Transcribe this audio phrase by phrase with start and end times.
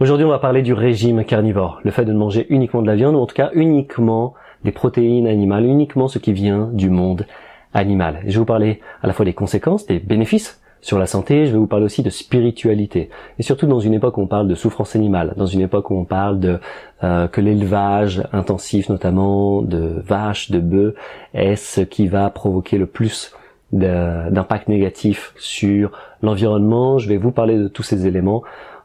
[0.00, 2.96] Aujourd'hui, on va parler du régime carnivore, le fait de ne manger uniquement de la
[2.96, 4.32] viande, ou en tout cas uniquement
[4.64, 7.26] des protéines animales, uniquement ce qui vient du monde
[7.74, 8.20] animal.
[8.24, 11.52] je vais vous parler à la fois des conséquences, des bénéfices sur la santé, je
[11.52, 13.10] vais vous parler aussi de spiritualité.
[13.38, 15.96] Et surtout dans une époque où on parle de souffrance animale, dans une époque où
[15.96, 16.58] on parle de
[17.04, 20.94] euh, que l'élevage intensif notamment de vaches, de bœufs,
[21.34, 23.34] est ce qui va provoquer le plus
[23.72, 25.92] d'impact négatif sur
[26.22, 26.96] l'environnement.
[26.96, 28.42] Je vais vous parler de tous ces éléments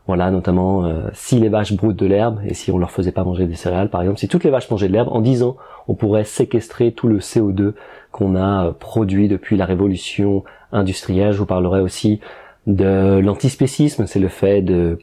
[0.08, 3.24] voilà, notamment euh, si les vaches broutent de l'herbe et si on leur faisait pas
[3.24, 5.58] manger des céréales, par exemple, si toutes les vaches mangeaient de l'herbe, en 10 ans,
[5.88, 7.74] on pourrait séquestrer tout le CO2
[8.12, 11.34] qu'on a euh, produit depuis la révolution industrielle.
[11.34, 12.20] Je vous parlerai aussi
[12.68, 15.00] de l'antispécisme, c'est le fait de,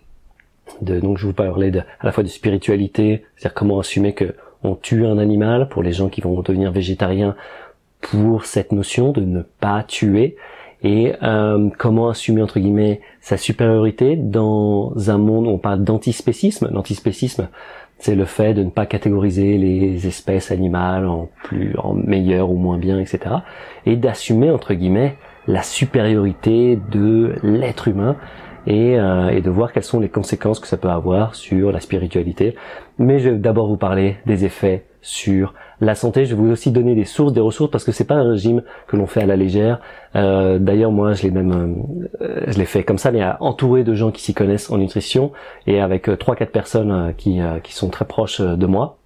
[0.81, 4.35] de, donc je vous parlerai de, à la fois de spiritualité, c'est-à-dire comment assumer que
[4.65, 7.35] on tue un animal pour les gens qui vont devenir végétariens
[8.01, 10.37] pour cette notion de ne pas tuer
[10.83, 16.69] et euh, comment assumer entre guillemets sa supériorité dans un monde où on parle d'antispécisme.
[16.73, 17.49] L'antispécisme,
[17.99, 22.57] c'est le fait de ne pas catégoriser les espèces animales en plus, en meilleur ou
[22.57, 23.37] moins bien, etc.
[23.87, 28.17] Et d'assumer entre guillemets la supériorité de l'être humain
[28.67, 31.81] et, euh, et, de voir quelles sont les conséquences que ça peut avoir sur la
[31.81, 32.57] spiritualité.
[32.99, 36.25] Mais je vais d'abord vous parler des effets sur la santé.
[36.25, 38.63] Je vais vous aussi donner des sources, des ressources, parce que c'est pas un régime
[38.87, 39.81] que l'on fait à la légère.
[40.17, 41.85] Euh, D'ailleurs, moi, je l'ai même,
[42.21, 45.33] euh, je l'ai fait comme ça, mais entouré de gens qui s'y connaissent en nutrition
[45.67, 48.99] et avec euh, trois, quatre personnes euh, qui qui sont très proches de moi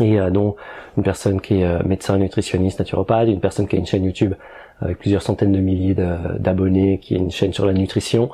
[0.00, 0.56] et dont
[0.96, 4.34] une personne qui est médecin nutritionniste naturopathe, une personne qui a une chaîne YouTube
[4.80, 5.94] avec plusieurs centaines de milliers
[6.38, 8.30] d'abonnés, qui est une chaîne sur la nutrition.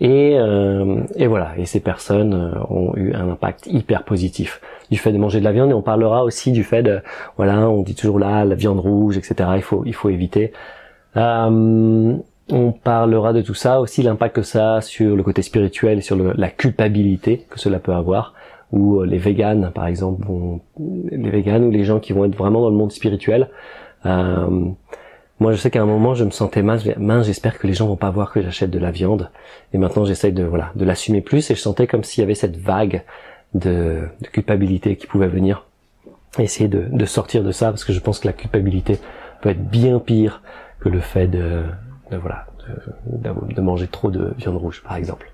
[0.00, 4.60] Et, euh, et, voilà, et ces personnes ont eu un impact hyper positif.
[4.90, 7.00] Du fait de manger de la viande et on parlera aussi du fait de
[7.36, 10.52] voilà on dit toujours là la viande rouge etc il faut il faut éviter.
[11.16, 12.16] Euh,
[12.50, 16.02] on parlera de tout ça aussi l'impact que ça a sur le côté spirituel et
[16.02, 18.34] sur la culpabilité que cela peut avoir
[18.72, 20.26] ou euh, les véganes par exemple
[21.10, 23.48] les véganes ou les gens qui vont être vraiment dans le monde spirituel
[24.04, 24.68] euh,
[25.40, 26.80] moi, je sais qu'à un moment, je me sentais mal.
[26.96, 29.30] Mince, j'espère que les gens vont pas voir que j'achète de la viande.
[29.72, 31.50] Et maintenant, j'essaye de voilà, de l'assumer plus.
[31.50, 33.02] Et je sentais comme s'il y avait cette vague
[33.54, 35.66] de, culpabilité qui pouvait venir.
[36.38, 38.98] Essayer de, sortir de ça parce que je pense que la culpabilité
[39.40, 40.42] peut être bien pire
[40.80, 41.62] que le fait de,
[42.10, 42.46] voilà
[43.06, 45.30] de, manger trop de viande rouge par exemple.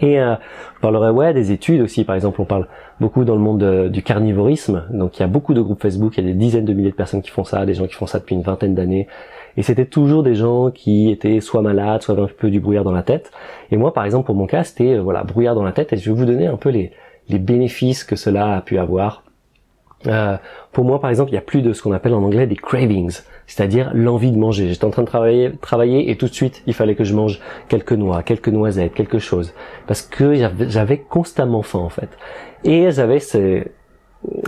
[0.00, 0.34] Et euh,
[0.76, 2.04] je parlerai ouais des études aussi.
[2.04, 2.66] Par exemple, on parle
[3.00, 4.84] beaucoup dans le monde du carnivorisme.
[4.90, 6.90] Donc il y a beaucoup de groupes Facebook, il y a des dizaines de milliers
[6.90, 9.08] de personnes qui font ça, des gens qui font ça depuis une vingtaine d'années.
[9.56, 12.92] Et c'était toujours des gens qui étaient soit malades, soit un peu du brouillard dans
[12.92, 13.30] la tête.
[13.70, 15.92] Et moi, par exemple, pour mon cas, c'était euh, voilà brouillard dans la tête.
[15.92, 16.90] Et je vais vous donner un peu les
[17.28, 19.24] bénéfices que cela a pu avoir.
[20.06, 20.36] Euh,
[20.72, 22.56] pour moi, par exemple, il y a plus de ce qu'on appelle en anglais des
[22.56, 24.68] cravings, c'est-à-dire l'envie de manger.
[24.68, 27.40] J'étais en train de travailler, travailler et tout de suite, il fallait que je mange
[27.68, 29.54] quelques noix, quelques noisettes, quelque chose,
[29.86, 32.08] parce que j'avais constamment faim en fait.
[32.64, 33.72] Et j'avais ces,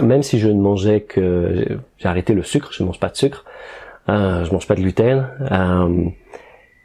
[0.02, 3.16] même si je ne mangeais que, j'ai arrêté le sucre, je ne mange pas de
[3.16, 3.44] sucre,
[4.08, 5.28] euh, je mange pas de gluten.
[5.50, 6.08] Euh,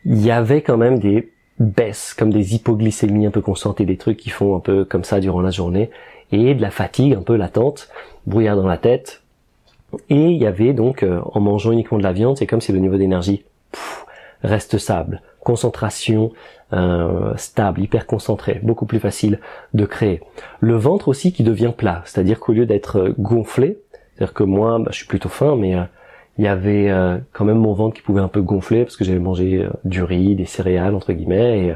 [0.05, 3.97] il y avait quand même des baisse, comme des hypoglycémies un peu constantes et des
[3.97, 5.89] trucs qui font un peu comme ça durant la journée,
[6.31, 7.89] et de la fatigue un peu latente,
[8.25, 9.23] brouillard dans la tête.
[10.09, 12.71] Et il y avait donc, euh, en mangeant uniquement de la viande, c'est comme si
[12.71, 13.43] le niveau d'énergie
[14.43, 16.31] reste stable, concentration
[16.73, 19.39] euh, stable, hyper concentré, beaucoup plus facile
[19.73, 20.21] de créer.
[20.59, 23.79] Le ventre aussi qui devient plat, c'est-à-dire qu'au lieu d'être gonflé,
[24.15, 25.83] c'est-à-dire que moi, bah, je suis plutôt fin, mais euh,
[26.39, 29.03] il y avait euh, quand même mon ventre qui pouvait un peu gonfler parce que
[29.03, 31.75] j'avais mangé euh, du riz, des céréales entre guillemets, et, euh,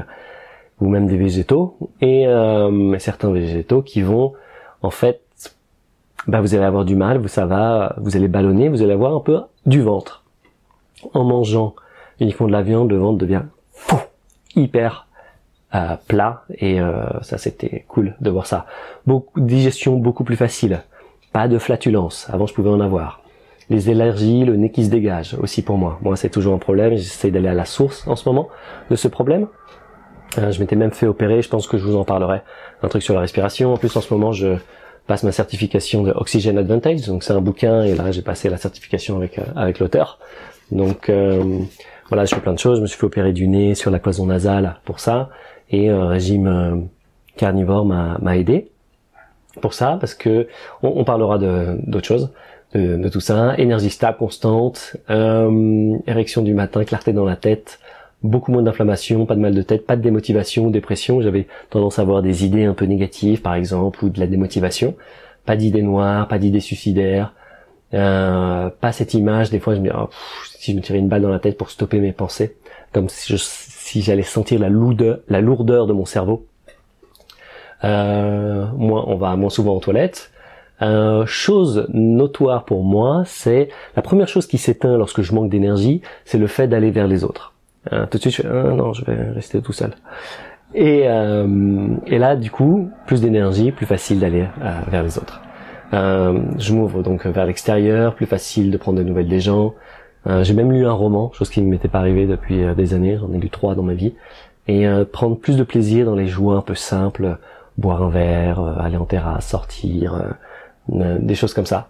[0.80, 2.26] ou même des végétaux, et
[2.98, 4.32] certains végétaux qui vont
[4.84, 5.20] en fait,
[6.26, 9.14] bah vous allez avoir du mal, vous ça va, vous allez ballonner, vous allez avoir
[9.14, 10.24] un peu du ventre.
[11.12, 11.74] En mangeant
[12.20, 13.98] uniquement de la viande, le ventre devient fou,
[14.54, 15.08] hyper
[16.06, 16.78] plat et
[17.22, 18.66] ça c'était cool de voir ça.
[19.36, 20.82] Digestion beaucoup plus facile,
[21.32, 22.28] pas de flatulence.
[22.30, 23.22] Avant je pouvais en avoir
[23.70, 25.98] les allergies, le nez qui se dégage aussi pour moi.
[26.02, 26.96] Moi, c'est toujours un problème.
[26.96, 28.48] J'essaie d'aller à la source en ce moment
[28.90, 29.48] de ce problème.
[30.38, 31.42] Euh, je m'étais même fait opérer.
[31.42, 32.42] Je pense que je vous en parlerai.
[32.82, 33.72] Un truc sur la respiration.
[33.72, 34.56] En plus, en ce moment, je
[35.06, 37.06] passe ma certification de Oxygen Advantage.
[37.06, 40.18] Donc, c'est un bouquin et là, j'ai passé la certification avec euh, avec l'auteur.
[40.72, 41.42] Donc, euh,
[42.08, 42.78] voilà, je fais plein de choses.
[42.78, 45.30] Je me suis fait opérer du nez sur la cloison nasale pour ça
[45.70, 46.88] et un régime
[47.36, 48.70] carnivore m'a aidé
[49.62, 50.46] pour ça parce que
[50.82, 52.30] on, on parlera d'autres choses
[52.74, 53.54] de, tout ça.
[53.58, 57.78] Énergie stable, constante, euh, érection du matin, clarté dans la tête,
[58.24, 61.20] beaucoup moins d'inflammation, pas de mal de tête, pas de démotivation, dépression.
[61.20, 64.96] J'avais tendance à avoir des idées un peu négatives, par exemple, ou de la démotivation.
[65.44, 67.34] Pas d'idées noires, pas d'idées suicidaires,
[67.92, 69.50] euh, pas cette image.
[69.50, 70.08] Des fois, je me dis, oh,
[70.58, 72.56] si je me tirais une balle dans la tête pour stopper mes pensées,
[72.92, 76.46] comme si, j'allais sentir la lourdeur, la lourdeur de mon cerveau.
[77.84, 80.32] Euh, moins, on va moins souvent aux toilettes.
[80.82, 86.00] Euh, chose notoire pour moi, c'est la première chose qui s'éteint lorsque je manque d'énergie,
[86.24, 87.53] c'est le fait d'aller vers les autres.
[87.92, 89.92] Euh, tout de suite, je fais ah, non, je vais rester tout seul.
[90.74, 95.40] Et, euh, et là, du coup, plus d'énergie, plus facile d'aller euh, vers les autres.
[95.92, 99.74] Euh, je m'ouvre donc vers l'extérieur, plus facile de prendre des nouvelles des gens.
[100.40, 103.18] J'ai même lu un roman, chose qui ne m'était pas arrivée depuis des années.
[103.20, 104.14] J'en ai lu trois dans ma vie.
[104.68, 107.36] Et prendre plus de plaisir dans les joies un peu simples,
[107.76, 110.34] boire un verre, aller en terrasse, sortir,
[110.88, 111.88] des choses comme ça.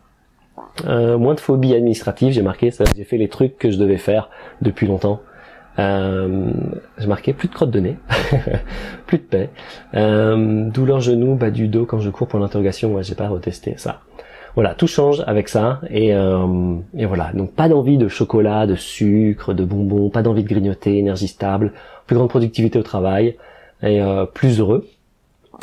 [0.87, 4.29] Euh, moins de phobie administrative, j'ai marqué j'ai fait les trucs que je devais faire
[4.61, 5.21] depuis longtemps.
[5.79, 6.51] Euh,
[6.99, 7.97] j'ai marqué plus de crotte de nez,
[9.07, 9.51] plus de paix,
[9.95, 13.75] euh, douleur genou, bas du dos quand je cours pour l'interrogation, ouais, j'ai pas retesté
[13.77, 14.01] ça.
[14.55, 17.33] Voilà, tout change avec ça et, euh, et voilà.
[17.35, 21.73] Donc pas d'envie de chocolat, de sucre, de bonbons, pas d'envie de grignoter, énergie stable,
[22.07, 23.37] plus grande productivité au travail
[23.83, 24.87] et euh, plus heureux.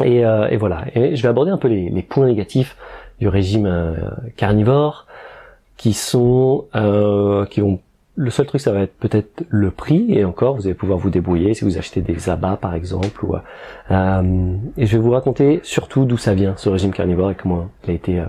[0.04, 0.86] Et, euh, et, voilà.
[0.94, 2.76] Et je vais aborder un peu les, les points négatifs
[3.20, 3.94] du régime euh,
[4.36, 5.08] carnivore,
[5.78, 6.66] qui sont
[7.50, 7.80] qui vont
[8.16, 11.10] le seul truc, ça va être peut-être le prix, et encore, vous allez pouvoir vous
[11.10, 13.26] débrouiller si vous achetez des abats, par exemple.
[13.90, 17.70] Euh, et je vais vous raconter surtout d'où ça vient, ce régime carnivore, et comment
[17.86, 18.26] il a été euh,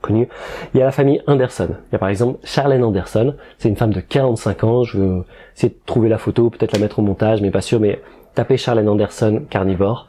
[0.00, 0.28] connu.
[0.74, 1.68] Il y a la famille Anderson.
[1.70, 3.34] Il y a par exemple Charlène Anderson.
[3.58, 4.82] C'est une femme de 45 ans.
[4.82, 5.22] Je vais
[5.56, 7.80] essayer de trouver la photo, peut-être la mettre au montage, mais pas sûr.
[7.80, 8.02] Mais
[8.34, 10.08] tapez Charlène Anderson carnivore.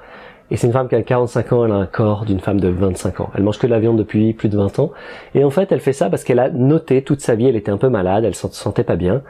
[0.54, 2.68] Et c'est une femme qui a 45 ans, elle a un corps d'une femme de
[2.68, 3.32] 25 ans.
[3.34, 4.92] Elle mange que de la viande depuis plus de 20 ans.
[5.34, 7.72] Et en fait, elle fait ça parce qu'elle a noté toute sa vie, elle était
[7.72, 9.24] un peu malade, elle se sentait pas bien.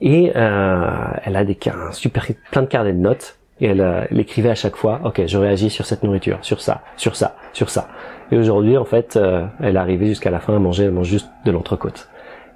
[0.00, 0.90] Et euh,
[1.22, 3.38] elle a des un super plein de carnets de notes.
[3.60, 6.82] Et elle, euh, écrivait à chaque fois, ok, je réagis sur cette nourriture, sur ça,
[6.96, 7.86] sur ça, sur ça.
[8.32, 11.06] Et aujourd'hui, en fait, euh, elle est arrivée jusqu'à la fin à manger, elle mange
[11.06, 12.08] juste de l'entrecôte.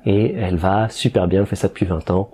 [0.06, 2.30] Et elle va super bien, elle fait ça depuis 20 ans.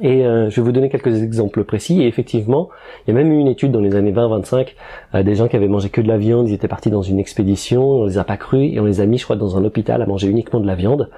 [0.00, 2.02] Et euh, je vais vous donner quelques exemples précis.
[2.02, 2.68] Et effectivement,
[3.06, 4.74] il y a même eu une étude dans les années 20-25,
[5.14, 7.18] euh, des gens qui avaient mangé que de la viande, ils étaient partis dans une
[7.18, 9.64] expédition, on les a pas crus et on les a mis, je crois, dans un
[9.64, 11.10] hôpital à manger uniquement de la viande.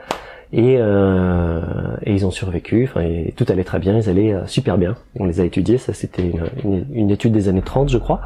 [0.55, 1.61] Et, euh,
[2.05, 2.85] et ils ont survécu.
[2.85, 4.97] Enfin, tout allait très bien, ils allaient super bien.
[5.19, 5.79] On les a étudiés.
[5.79, 6.31] Ça, c'était
[6.63, 8.21] une, étude des années 30, je crois.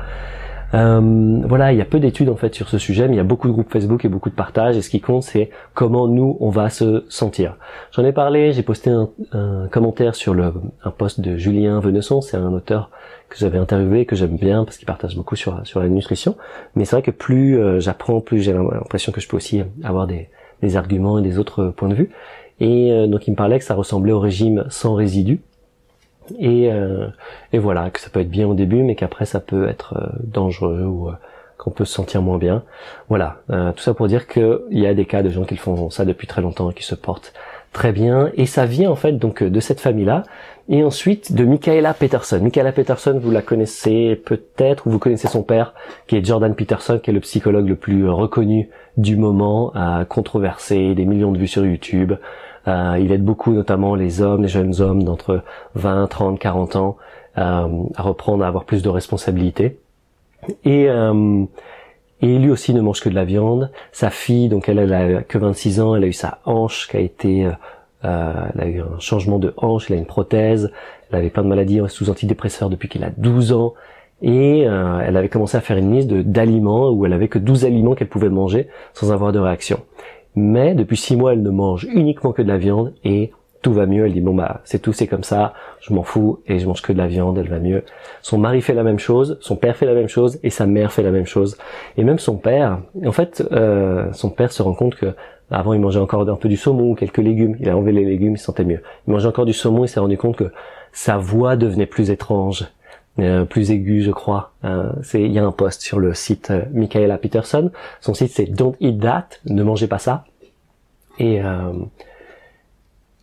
[0.75, 3.21] Euh, voilà, il y a peu d'études en fait sur ce sujet, mais il y
[3.21, 4.77] a beaucoup de groupes Facebook et beaucoup de partages.
[4.77, 7.57] Et ce qui compte, c'est comment nous on va se sentir.
[7.93, 9.09] J'en ai parlé, j'ai posté un,
[9.71, 10.53] commentaire sur le
[10.85, 12.91] un post de Julien Venesson, c'est un auteur
[13.29, 16.37] que j'avais interviewé que j'aime bien parce qu'il partage beaucoup sur sur la nutrition.
[16.75, 20.07] Mais c'est vrai que plus euh, j'apprends, plus j'ai l'impression que je peux aussi avoir
[20.07, 20.29] des,
[20.63, 22.11] des arguments et des autres points de vue.
[22.61, 25.41] Et euh, donc il me parlait que ça ressemblait au régime sans résidus
[26.39, 27.09] et, euh,
[27.53, 30.19] et voilà, que ça peut être bien au début, mais qu'après ça peut être euh,
[30.25, 31.13] dangereux ou euh,
[31.59, 32.63] qu'on peut se sentir moins bien.
[33.09, 36.05] Voilà, tout ça pour dire qu'il y a des cas de gens qui font ça
[36.05, 37.33] depuis très longtemps et qui se portent
[37.73, 38.31] très bien.
[38.35, 40.25] Et ça vient en fait donc de cette famille-là.
[40.69, 42.41] Et ensuite de Michaela Peterson.
[42.43, 45.73] Michaela Peterson, vous la connaissez peut-être, ou vous connaissez son père,
[46.09, 48.69] qui est Jordan Peterson, qui est le psychologue le plus reconnu
[48.99, 49.73] du moment,
[50.09, 52.13] controversé, des millions de vues sur YouTube,
[52.69, 55.43] euh, il aide beaucoup notamment les hommes, les jeunes hommes d'entre
[55.75, 56.97] 20, 30, 40 ans
[57.39, 59.79] euh, à reprendre, à avoir plus de responsabilités.
[60.65, 61.45] Et, euh,
[62.23, 63.71] et lui aussi ne mange que de la viande.
[63.93, 66.97] Sa fille, donc elle, elle a que 26 ans, elle a eu sa hanche qui
[66.97, 67.51] a été...
[68.05, 70.71] Euh, elle a eu un changement de hanche, elle a une prothèse,
[71.11, 73.75] elle avait plein de maladies sous antidépresseurs depuis qu'elle a 12 ans.
[74.23, 77.67] Et euh, elle avait commencé à faire une liste d'aliments où elle avait que 12
[77.67, 79.81] aliments qu'elle pouvait manger sans avoir de réaction.
[80.37, 83.87] Mais depuis six mois, elle ne mange uniquement que de la viande et tout va
[83.87, 84.07] mieux.
[84.07, 86.83] Elle dit bon bah c'est tout, c'est comme ça, je m'en fous et je mange
[86.83, 87.83] que de la viande, elle va mieux.
[88.23, 90.93] Son mari fait la même chose, son père fait la même chose et sa mère
[90.93, 91.57] fait la même chose.
[91.97, 95.15] Et même son père, en fait, euh, son père se rend compte que
[95.51, 97.57] avant il mangeait encore un peu du saumon ou quelques légumes.
[97.61, 98.83] Il a enlevé les légumes, il se sentait mieux.
[99.07, 100.53] Il mangeait encore du saumon, il s'est rendu compte que
[100.93, 102.67] sa voix devenait plus étrange.
[103.19, 104.53] Euh, plus aigu, je crois.
[104.65, 107.71] Euh, c'est il y a un post sur le site euh, Michaela Peterson.
[108.01, 110.25] Son site c'est Don't Eat That, ne mangez pas ça.
[111.19, 111.73] Et euh,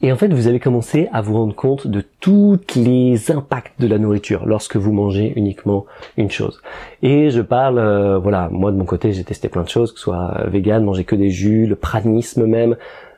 [0.02, 3.88] et en fait, vous allez commencer à vous rendre compte de tous les impacts de
[3.88, 5.86] la nourriture lorsque vous mangez uniquement
[6.18, 6.62] une chose.
[7.02, 7.80] Et je parle,
[8.18, 11.06] voilà, moi de mon côté, j'ai testé plein de choses, que ce soit vegan, manger
[11.06, 12.76] que des jus, le pranisme même,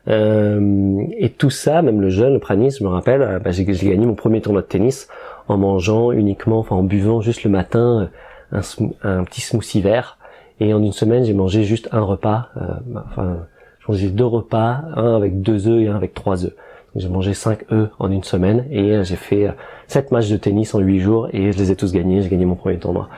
[0.07, 4.05] euh, et tout ça, même le jeûne, le pranisme, je me rappelle, bah, j'ai gagné
[4.05, 5.07] mon premier tournoi de tennis
[5.47, 8.09] en mangeant uniquement, enfin en buvant juste le matin
[8.51, 8.61] un,
[9.03, 10.17] un petit smoothie vert.
[10.59, 12.49] Et en une semaine, j'ai mangé juste un repas.
[12.57, 13.47] Euh, enfin,
[13.79, 16.53] j'ai mangé deux repas, un avec deux œufs et un avec trois œufs.
[16.95, 19.51] J'ai mangé cinq œufs en une semaine et euh, j'ai fait euh,
[19.87, 22.21] sept matchs de tennis en huit jours et je les ai tous gagnés.
[22.21, 23.09] J'ai gagné mon premier tournoi.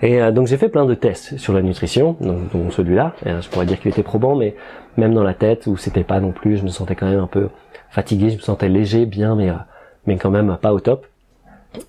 [0.00, 3.14] Et donc j'ai fait plein de tests sur la nutrition, donc celui-là.
[3.24, 4.56] je pourrais dire qu'il était probant, mais
[4.96, 7.26] même dans la tête où c'était pas non plus, je me sentais quand même un
[7.26, 7.48] peu
[7.90, 9.50] fatigué, je me sentais léger, bien, mais
[10.06, 11.06] mais quand même pas au top.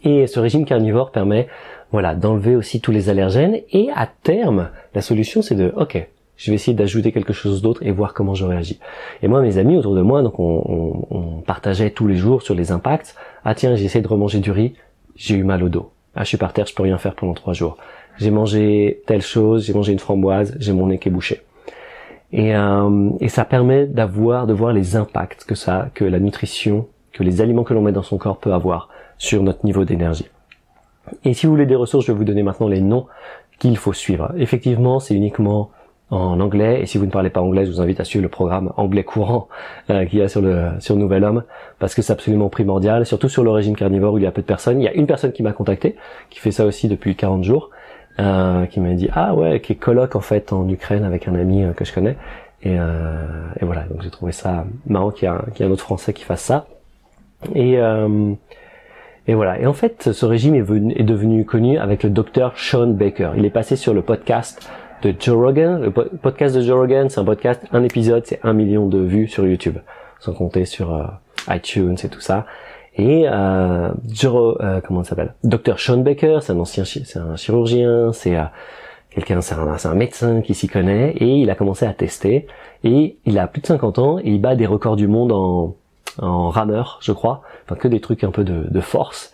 [0.03, 1.47] Et ce régime carnivore permet
[1.91, 3.61] voilà, d'enlever aussi tous les allergènes.
[3.71, 7.81] Et à terme, la solution c'est de, ok, je vais essayer d'ajouter quelque chose d'autre
[7.83, 8.79] et voir comment je réagis.
[9.23, 12.53] Et moi, mes amis autour de moi, donc on, on, partageait tous les jours sur
[12.53, 13.15] les impacts.
[13.43, 14.73] Ah tiens, j'ai essayé de remanger du riz,
[15.15, 15.91] j'ai eu mal au dos.
[16.15, 17.77] Ah, je suis par terre, je peux rien faire pendant trois jours.
[18.17, 21.41] J'ai mangé telle chose, j'ai mangé une framboise, j'ai mon nez qui est bouché.
[22.33, 26.87] Et, euh, et ça permet d'avoir, de voir les impacts que ça, que la nutrition,
[27.13, 30.27] que les aliments que l'on met dans son corps peut avoir sur notre niveau d'énergie.
[31.23, 33.07] Et si vous voulez des ressources, je vais vous donner maintenant les noms
[33.59, 34.31] qu'il faut suivre.
[34.37, 35.71] Effectivement, c'est uniquement
[36.09, 36.81] en anglais.
[36.81, 39.03] Et si vous ne parlez pas anglais, je vous invite à suivre le programme anglais
[39.03, 39.47] courant
[39.89, 41.43] euh, qu'il y a sur le sur Nouvel Homme,
[41.79, 44.41] parce que c'est absolument primordial, surtout sur le régime carnivore où il y a peu
[44.41, 44.81] de personnes.
[44.81, 45.95] Il y a une personne qui m'a contacté,
[46.29, 47.71] qui fait ça aussi depuis 40 jours,
[48.19, 51.35] euh, qui m'a dit ah ouais, qui est coloc en fait en Ukraine avec un
[51.35, 52.15] ami euh, que je connais.
[52.63, 55.69] Et, euh, et voilà, donc j'ai trouvé ça marrant qu'il y, a, qu'il y a
[55.69, 56.67] un autre Français qui fasse ça.
[57.53, 58.33] Et euh,
[59.27, 59.59] et voilà.
[59.59, 63.31] Et en fait, ce régime est, venu, est devenu connu avec le docteur Sean Baker.
[63.37, 64.69] Il est passé sur le podcast
[65.01, 65.81] de Joe Rogan.
[65.81, 69.27] Le podcast de Joe Rogan, c'est un podcast, un épisode, c'est un million de vues
[69.27, 69.77] sur YouTube,
[70.19, 71.03] sans compter sur euh,
[71.49, 72.45] iTunes et tout ça.
[72.97, 75.35] Et euh, Joe, euh, comment ça s'appelle?
[75.43, 78.43] Dr Sean Baker, c'est un ancien, c'est un chirurgien, c'est euh,
[79.11, 82.47] quelqu'un, c'est un, un, médecin qui s'y connaît, et il a commencé à tester.
[82.83, 85.75] Et il a plus de 50 ans, et il bat des records du monde en,
[86.19, 89.33] en rameur, je crois, enfin que des trucs un peu de, de force.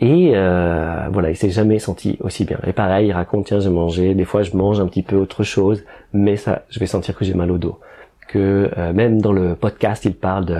[0.00, 2.58] Et euh, voilà, il s'est jamais senti aussi bien.
[2.66, 5.42] Et pareil, il raconte tiens j'ai mangé, des fois je mange un petit peu autre
[5.42, 7.78] chose, mais ça, je vais sentir que j'ai mal au dos.
[8.28, 10.58] Que euh, même dans le podcast, il parle de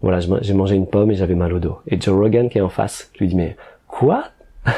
[0.00, 1.78] voilà, j'ai mangé une pomme et j'avais mal au dos.
[1.86, 3.56] Et Joe Rogan qui est en face lui dit mais
[3.86, 4.24] quoi?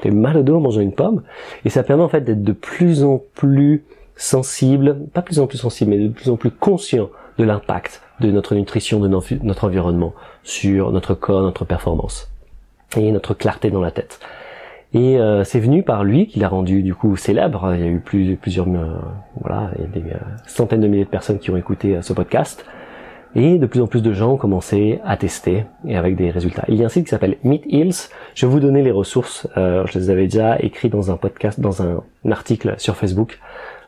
[0.00, 1.22] T'es mal au dos en mangeant une pomme?
[1.64, 5.58] Et ça permet en fait d'être de plus en plus sensible, pas plus en plus
[5.58, 10.14] sensible, mais de plus en plus conscient de l'impact de notre nutrition, de notre environnement
[10.42, 12.30] sur notre corps, notre performance
[12.96, 14.20] et notre clarté dans la tête.
[14.94, 17.72] Et euh, c'est venu par lui qu'il a rendu du coup célèbre.
[17.74, 18.98] Il y a eu plus, plusieurs, euh,
[19.40, 22.12] voilà, il y a des euh, centaines de milliers de personnes qui ont écouté ce
[22.12, 22.66] podcast.
[23.34, 26.64] Et de plus en plus de gens ont commencé à tester et avec des résultats.
[26.68, 28.10] Il y a un site qui s'appelle Meet Hills.
[28.34, 29.48] Je vais vous donner les ressources.
[29.56, 33.40] je les avais déjà écrits dans un podcast, dans un, article sur Facebook.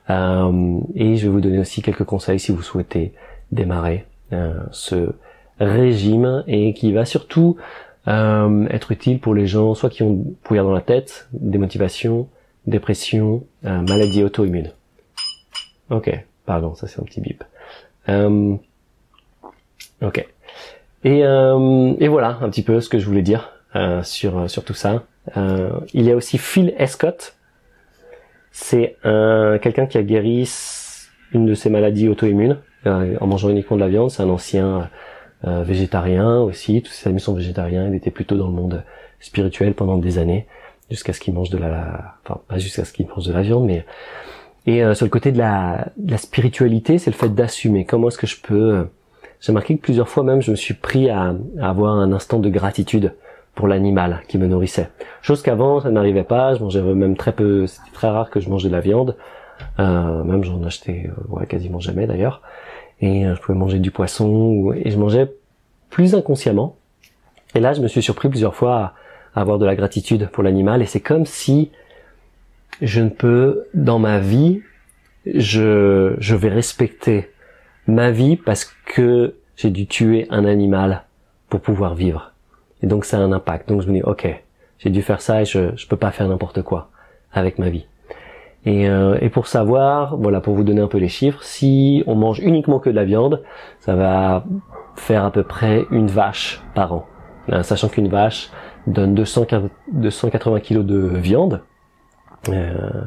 [0.09, 3.13] et je vais vous donner aussi quelques conseils si vous souhaitez
[3.55, 4.07] démarrer
[4.73, 5.15] ce
[5.61, 7.57] régime et qui va surtout
[8.07, 12.29] euh, être utile pour les gens soit qui ont pouvoir dans la tête, démotivation,
[12.67, 14.73] dépression, euh, maladie auto-immune.
[15.91, 16.11] Ok,
[16.45, 17.45] pardon, ça c'est un petit bip.
[18.09, 18.57] Euh,
[20.03, 20.27] ok.
[21.05, 24.65] Et, euh, et voilà un petit peu ce que je voulais dire euh, sur sur
[24.65, 25.05] tout ça.
[25.37, 27.37] il y a aussi Phil Escott.
[28.51, 30.49] C'est un quelqu'un qui a guéri
[31.33, 34.11] une de ses maladies auto-immunes en mangeant uniquement de la viande.
[34.11, 34.89] C'est un ancien
[35.47, 38.83] euh, végétarien aussi, tous ses amis sont végétariens, il était plutôt dans le monde
[39.21, 40.47] spirituel pendant des années,
[40.91, 42.17] jusqu'à ce qu'il mange de la...
[42.25, 43.85] Enfin, pas jusqu'à ce qu'il mange de la viande, mais...
[44.67, 47.85] Et euh, sur le côté de la, de la spiritualité, c'est le fait d'assumer.
[47.85, 48.75] Comment est-ce que je peux...
[48.75, 48.85] Euh,
[49.41, 52.49] j'ai remarqué que plusieurs fois même, je me suis pris à, avoir un instant de
[52.49, 53.13] gratitude
[53.55, 54.89] pour l'animal qui me nourrissait.
[55.21, 58.49] Chose qu'avant, ça n'arrivait pas, je mangeais même très peu, c'était très rare que je
[58.49, 59.17] mangeais de la viande.
[59.79, 62.43] Euh, même j'en achetais ouais, quasiment jamais d'ailleurs
[63.01, 65.33] et euh, je pouvais manger du poisson et je mangeais
[65.91, 66.77] plus inconsciemment.
[67.55, 68.95] Et là, je me suis surpris plusieurs fois
[69.35, 71.71] à avoir de la gratitude pour l'animal et c'est comme si
[72.83, 74.63] je ne peux, dans ma vie,
[75.27, 77.31] je, je vais respecter
[77.87, 81.05] ma vie parce que j'ai dû tuer un animal
[81.49, 82.33] pour pouvoir vivre.
[82.83, 83.69] Et donc ça a un impact.
[83.69, 84.27] Donc je me dis, ok,
[84.79, 86.91] j'ai dû faire ça et je, je peux pas faire n'importe quoi
[87.33, 87.87] avec ma vie.
[88.67, 92.15] Et, euh, et, pour savoir, voilà, pour vous donner un peu les chiffres, si on
[92.15, 93.43] mange uniquement que de la viande,
[93.81, 94.45] ça va
[94.97, 97.07] faire à peu près une vache par an.
[97.53, 98.51] Euh, sachant qu'une vache
[98.87, 99.47] donne 200,
[99.93, 101.61] 280 kg de viande.
[102.49, 103.03] Euh,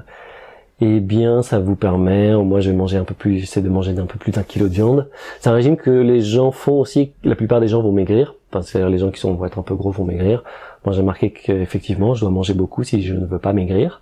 [0.79, 3.93] et bien, ça vous permet, moi je vais manger un peu plus, j'essaie de manger
[3.93, 5.09] d'un peu plus d'un kilo de viande.
[5.39, 8.61] C'est un régime que les gens font aussi, la plupart des gens vont maigrir, enfin,
[8.61, 10.43] c'est-à-dire les gens qui sont, vont être un peu gros vont maigrir.
[10.85, 14.01] Moi j'ai remarqué qu'effectivement, je dois manger beaucoup si je ne veux pas maigrir.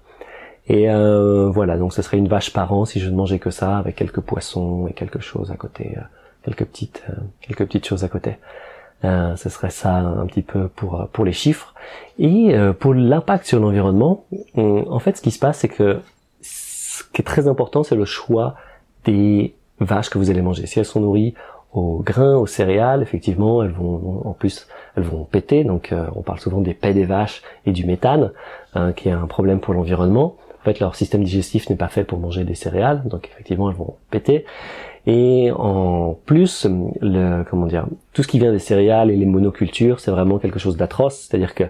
[0.68, 3.52] Et euh, voilà, donc ce serait une vache par an si je ne mangeais que
[3.52, 6.02] ça, avec quelques poissons et quelque chose à côté, euh,
[6.44, 8.38] quelques petites, euh, quelques petites choses à côté.
[9.04, 11.76] Euh, ce serait ça un petit peu pour pour les chiffres.
[12.18, 14.24] Et pour l'impact sur l'environnement,
[14.56, 16.00] en fait, ce qui se passe, c'est que
[16.42, 18.56] ce qui est très important, c'est le choix
[19.04, 20.66] des vaches que vous allez manger.
[20.66, 21.36] Si elles sont nourries
[21.74, 25.66] aux grains, aux céréales, effectivement, elles vont en plus elles vont péter.
[25.66, 28.32] Donc, on parle souvent des pets des vaches et du méthane,
[28.74, 30.38] hein, qui est un problème pour l'environnement.
[30.66, 33.76] En fait, leur système digestif n'est pas fait pour manger des céréales, donc effectivement, elles
[33.76, 34.46] vont péter.
[35.06, 36.66] Et en plus,
[37.02, 40.58] le, comment dire, tout ce qui vient des céréales et les monocultures, c'est vraiment quelque
[40.58, 41.28] chose d'atroce.
[41.30, 41.66] C'est-à-dire que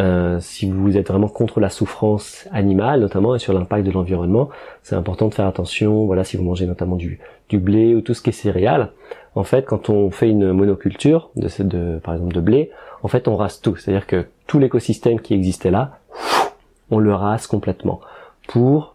[0.00, 4.48] euh, si vous êtes vraiment contre la souffrance animale, notamment et sur l'impact de l'environnement,
[4.82, 6.04] c'est important de faire attention.
[6.06, 8.90] Voilà, si vous mangez notamment du, du blé ou tout ce qui est céréales,
[9.36, 12.72] en fait, quand on fait une monoculture de, de par exemple de blé,
[13.04, 13.76] en fait, on rase tout.
[13.76, 16.00] C'est-à-dire que tout l'écosystème qui existait là,
[16.90, 18.00] on le rase complètement
[18.46, 18.94] pour,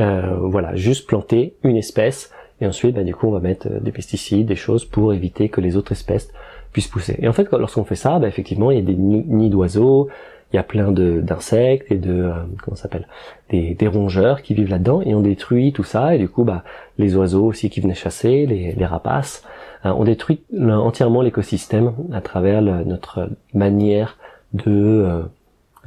[0.00, 2.30] euh, voilà, juste planter une espèce.
[2.60, 5.60] Et ensuite, bah, du coup, on va mettre des pesticides, des choses pour éviter que
[5.60, 6.32] les autres espèces
[6.72, 7.16] puissent pousser.
[7.20, 10.08] Et en fait, lorsqu'on fait ça, bah, effectivement, il y a des nids d'oiseaux,
[10.52, 13.08] il y a plein d'insectes et de euh, comment s'appelle
[13.50, 16.62] des, des, rongeurs qui vivent là-dedans et on détruit tout ça et du coup bah
[16.96, 19.42] les oiseaux aussi qui venaient chasser les, les rapaces
[19.84, 24.16] euh, on détruit entièrement l'écosystème à travers notre manière
[24.52, 25.22] de euh,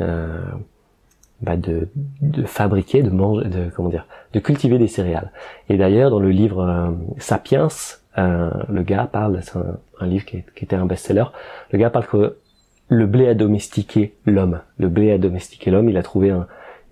[0.01, 0.41] euh,
[1.41, 1.88] bah de,
[2.22, 5.32] de, fabriquer, de manger, de comment dire, de cultiver des céréales.
[5.70, 7.67] Et d'ailleurs, dans le livre Sapiens,
[8.17, 9.58] le gars parle, c'est
[10.00, 11.25] un, livre qui, qui, était un best-seller.
[11.72, 12.38] Le gars parle que
[12.89, 14.62] le blé a domestiqué l'homme.
[14.79, 15.89] Le blé a domestiqué l'homme.
[15.89, 16.34] Il a trouvé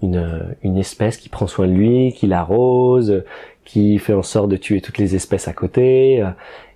[0.03, 3.23] une, une espèce qui prend soin de lui, qui l'arrose,
[3.65, 6.23] qui fait en sorte de tuer toutes les espèces à côté.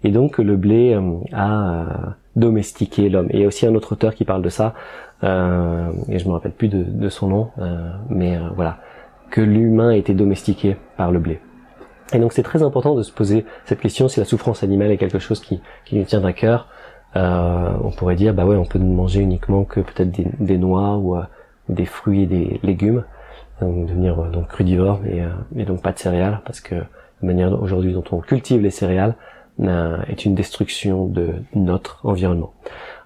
[0.03, 3.27] Et donc le blé euh, a domestiqué l'homme.
[3.29, 4.73] Et il y a aussi un autre auteur qui parle de ça,
[5.23, 8.77] euh, et je me rappelle plus de, de son nom, euh, mais euh, voilà,
[9.29, 11.39] que l'humain été domestiqué par le blé.
[12.13, 14.97] Et donc c'est très important de se poser cette question si la souffrance animale est
[14.97, 16.67] quelque chose qui, qui nous tient à cœur.
[17.15, 20.95] Euh, on pourrait dire bah ouais on peut manger uniquement que peut-être des, des, noix
[20.97, 21.23] ou euh,
[21.67, 23.03] des fruits et des légumes
[23.61, 25.23] donc devenir euh, donc crudivore et,
[25.59, 26.83] et, donc pas de céréales parce que la
[27.23, 29.15] manière aujourd'hui dont on cultive les céréales
[29.61, 32.53] est une destruction de notre environnement.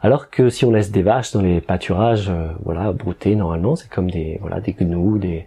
[0.01, 2.31] Alors que si on laisse des vaches dans les pâturages,
[2.63, 5.45] voilà, brouter normalement, c'est comme des voilà des gnous, des,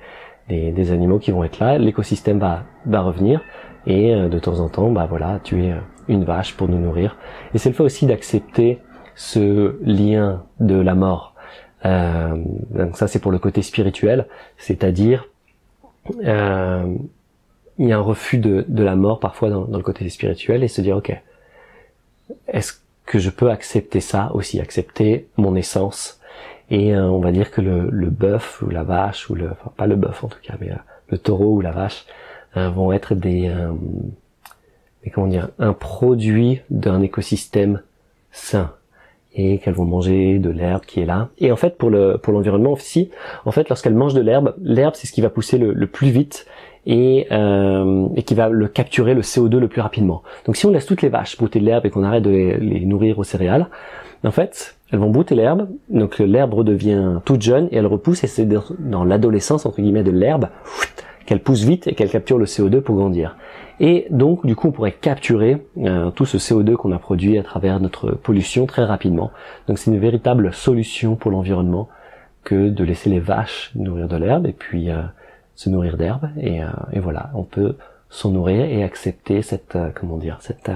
[0.49, 3.41] des, des animaux qui vont être là, l'écosystème va va revenir
[3.87, 5.73] et de temps en temps, bah voilà, tuer
[6.09, 7.17] une vache pour nous nourrir.
[7.55, 8.81] Et c'est le fait aussi d'accepter
[9.15, 11.35] ce lien de la mort.
[11.85, 12.37] Euh,
[12.71, 15.29] donc ça c'est pour le côté spirituel, c'est-à-dire
[16.25, 16.95] euh,
[17.79, 20.65] il y a un refus de, de la mort parfois dans, dans, le côté spirituel
[20.65, 21.13] et se dire ok,
[22.49, 22.75] est-ce
[23.05, 26.21] que je peux accepter ça aussi, accepter mon essence
[26.71, 29.71] et euh, on va dire que le, le bœuf ou la vache ou le, enfin
[29.77, 30.77] pas le bœuf en tout cas, mais euh,
[31.09, 32.07] le taureau ou la vache
[32.57, 33.53] euh, vont être des
[35.13, 37.81] comment dire, un produit d'un écosystème
[38.33, 38.73] sain
[39.35, 41.29] et qu'elles vont manger de l'herbe qui est là.
[41.39, 43.11] Et en fait, pour le pour l'environnement aussi,
[43.45, 46.47] en fait, lorsqu'elles mangent de l'herbe, l'herbe c'est ce qui va pousser le, plus vite
[46.87, 50.23] et, euh, et qui va le capturer le CO2 le plus rapidement.
[50.45, 52.87] Donc si on laisse toutes les vaches brouter de l'herbe et qu'on arrête de les,
[52.87, 53.67] nourrir aux céréales,
[54.25, 58.27] en fait, elles vont brouter l'herbe, donc l'herbe redevient toute jeune et elle repousse et
[58.27, 60.49] c'est dans l'adolescence entre guillemets de l'herbe
[61.27, 63.37] qu'elle pousse vite et qu'elle capture le CO2 pour grandir.
[63.79, 67.43] Et donc, du coup, on pourrait capturer euh, tout ce CO2 qu'on a produit à
[67.43, 69.33] travers notre pollution très rapidement.
[69.69, 71.89] Donc, c'est une véritable solution pour l'environnement
[72.43, 75.03] que de laisser les vaches nourrir de l'herbe et puis euh,
[75.57, 76.29] se nourrir d'herbe.
[76.39, 77.77] Et, euh, et, voilà, on peut
[78.09, 80.71] s'en nourrir et accepter cette, comment dire, cette,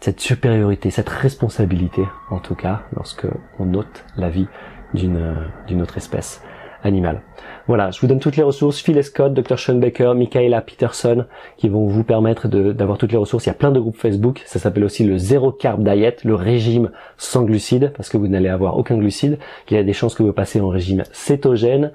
[0.00, 3.26] cette supériorité, cette responsabilité, en tout cas, lorsque
[3.58, 4.48] on ôte la vie
[4.94, 5.36] d'une
[5.68, 6.42] d'une autre espèce
[6.82, 7.22] animal.
[7.66, 9.58] Voilà, je vous donne toutes les ressources, Phil Scott, Dr.
[9.58, 11.26] Sean Baker, Michaela Peterson,
[11.56, 13.46] qui vont vous permettre d'avoir toutes les ressources.
[13.46, 16.34] Il y a plein de groupes Facebook, ça s'appelle aussi le Zero Carb Diet, le
[16.34, 20.14] régime sans glucides, parce que vous n'allez avoir aucun glucide, qu'il y a des chances
[20.14, 21.92] que vous passez en régime cétogène.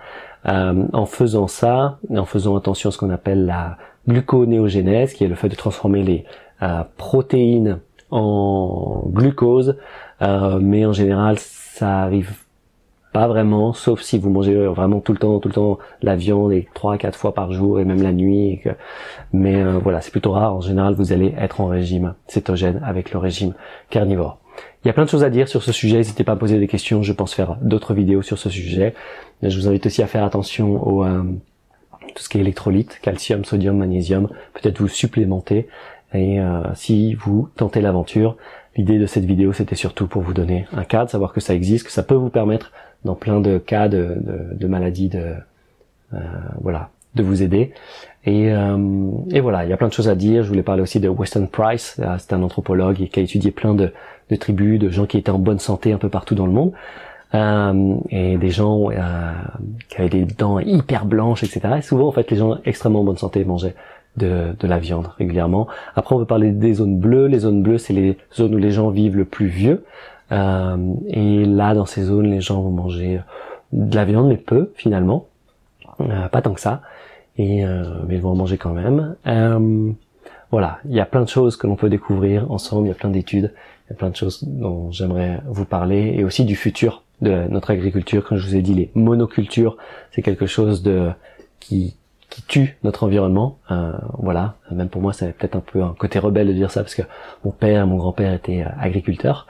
[0.48, 3.78] Euh, en faisant ça, en faisant attention à ce qu'on appelle la
[4.08, 6.26] gluconéogénèse, qui est le fait de transformer les
[6.62, 7.80] euh, protéines
[8.12, 9.78] en glucose,
[10.22, 12.34] euh, mais en général ça arrive
[13.12, 16.52] pas vraiment, sauf si vous mangez vraiment tout le temps, tout le temps la viande
[16.52, 18.62] et trois quatre fois par jour et même la nuit.
[19.32, 20.54] Mais voilà, c'est plutôt rare.
[20.54, 23.54] En général, vous allez être en régime cétogène avec le régime
[23.90, 24.38] carnivore.
[24.86, 25.98] Il y a plein de choses à dire sur ce sujet.
[25.98, 27.02] N'hésitez pas à poser des questions.
[27.02, 28.94] Je pense faire d'autres vidéos sur ce sujet.
[29.42, 31.24] Je vous invite aussi à faire attention au euh,
[32.14, 34.30] tout ce qui est électrolyte, calcium, sodium, magnésium.
[34.54, 35.68] Peut-être vous supplémenter.
[36.14, 38.38] Et euh, si vous tentez l'aventure,
[38.78, 41.88] l'idée de cette vidéo, c'était surtout pour vous donner un cadre, savoir que ça existe,
[41.88, 42.72] que ça peut vous permettre
[43.06, 45.34] dans plein de cas de, de, de maladies de
[46.14, 46.18] euh,
[46.62, 47.74] voilà de vous aider.
[48.26, 50.44] Et, euh, et voilà il y a plein de choses à dire.
[50.44, 51.98] Je voulais parler aussi de Weston Price.
[52.00, 53.92] Euh, c'est un anthropologue qui a étudié plein de,
[54.30, 56.72] de, tribus de gens qui étaient en bonne santé un peu partout dans le monde.
[57.34, 59.32] Euh, et des gens euh,
[59.90, 63.04] qui avaient des dents hyper blanches etc et souvent en fait les gens extrêmement en
[63.04, 63.74] bonne santé mangeaient
[64.16, 65.68] de, de la viande régulièrement.
[65.96, 67.28] Après on peut parler des zones bleues.
[67.28, 69.84] Les zones bleues c'est les zones où les gens vivent le plus vieux.
[70.32, 73.22] Euh, et là, dans ces zones, les gens vont manger
[73.72, 75.28] de la viande, mais peu finalement,
[76.02, 76.82] euh, pas tant que ça.
[77.38, 79.16] Et euh, mais ils vont manger quand même.
[80.52, 82.88] voilà, il y a plein de choses que l'on peut découvrir ensemble.
[82.88, 83.54] Il y a plein d'études,
[83.88, 87.48] il y a plein de choses dont j'aimerais vous parler, et aussi du futur de
[87.50, 88.26] notre agriculture.
[88.28, 89.78] Quand je vous ai dit les monocultures,
[90.12, 91.10] c'est quelque chose de
[91.60, 91.96] qui
[92.36, 93.60] qui tue notre environnement.
[93.72, 96.82] Euh, voilà, même pour moi, c'est peut-être un peu un côté rebelle de dire ça
[96.82, 97.04] parce que
[97.46, 99.48] mon père, mon grand-père étaient euh, agriculteurs.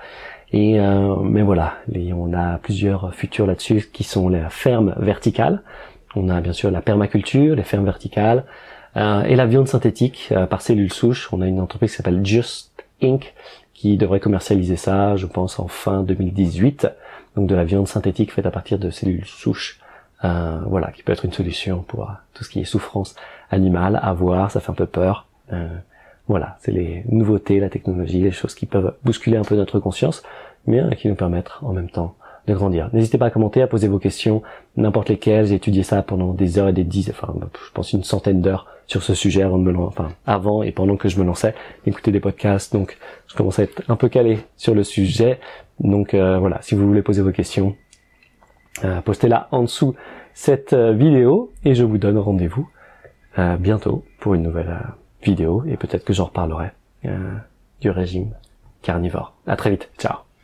[0.52, 1.74] Et euh, mais voilà,
[2.14, 5.64] on a plusieurs futurs là-dessus qui sont les fermes verticales.
[6.16, 8.46] On a bien sûr la permaculture, les fermes verticales
[8.96, 11.28] et la viande synthétique par cellules souches.
[11.34, 12.72] On a une entreprise qui s'appelle Just
[13.04, 13.34] Inc
[13.74, 16.88] qui devrait commercialiser ça, je pense, en fin 2018.
[17.36, 19.82] Donc de la viande synthétique faite à partir de cellules souches
[20.24, 23.16] euh, voilà, qui peut être une solution pour tout ce qui est souffrance
[23.52, 25.28] animale à voir, ça fait un peu peur.
[25.52, 25.68] Euh,
[26.28, 30.24] voilà, c'est les nouveautés, la technologie, les choses qui peuvent bousculer un peu notre conscience,
[30.66, 32.16] mais euh, qui nous permettent en même temps
[32.48, 32.90] de grandir.
[32.94, 34.44] N'hésitez pas à commenter, à poser vos questions,
[34.78, 35.48] n'importe lesquelles.
[35.48, 38.68] J'ai étudié ça pendant des heures et des dizaines, enfin, je pense une centaine d'heures
[38.88, 41.56] sur ce sujet avant de me lancer, enfin, avant et pendant que je me lançais,
[41.86, 42.74] écouter des podcasts.
[42.74, 45.40] Donc, je commençais à être un peu calé sur le sujet.
[45.80, 47.76] Donc, voilà, si vous voulez poser vos questions,
[48.84, 49.96] euh, postez-la en dessous
[50.34, 52.70] cette euh, vidéo et je vous donne rendez-vous
[53.40, 54.80] euh, bientôt pour une nouvelle
[55.24, 56.72] vidéo et peut-être que j'en reparlerai
[57.82, 58.32] du régime
[58.82, 59.36] carnivore.
[59.46, 60.35] À très vite, ciao